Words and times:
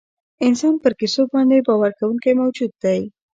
انسان 0.47 0.73
پر 0.83 0.91
کیسو 0.99 1.21
باندې 1.33 1.65
باور 1.67 1.91
کوونکی 1.99 2.31
موجود 2.41 2.71
دی. 2.83 3.01